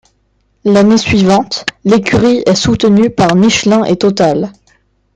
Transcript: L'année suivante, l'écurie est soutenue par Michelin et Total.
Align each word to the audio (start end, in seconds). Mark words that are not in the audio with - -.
L'année 0.63 0.97
suivante, 0.97 1.63
l'écurie 1.85 2.41
est 2.47 2.55
soutenue 2.55 3.11
par 3.11 3.35
Michelin 3.35 3.83
et 3.83 3.97
Total. 3.97 4.51